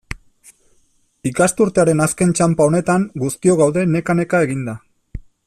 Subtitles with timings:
[1.31, 4.77] Ikasturtearen azken txanpa honetan, guztiok gaude neka-neka eginda.